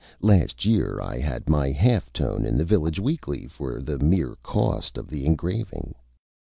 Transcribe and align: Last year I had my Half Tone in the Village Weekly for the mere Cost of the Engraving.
Last 0.23 0.65
year 0.65 0.99
I 0.99 1.19
had 1.19 1.47
my 1.47 1.69
Half 1.69 2.11
Tone 2.11 2.43
in 2.43 2.57
the 2.57 2.63
Village 2.65 2.99
Weekly 2.99 3.45
for 3.45 3.79
the 3.79 3.99
mere 3.99 4.35
Cost 4.41 4.97
of 4.97 5.07
the 5.07 5.27
Engraving. 5.27 5.93